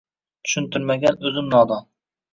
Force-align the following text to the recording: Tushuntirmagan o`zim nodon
Tushuntirmagan 0.47 1.21
o`zim 1.31 1.53
nodon 1.53 1.89